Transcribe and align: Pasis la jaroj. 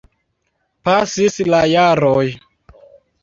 Pasis 0.87 1.37
la 1.55 1.59
jaroj. 1.73 2.25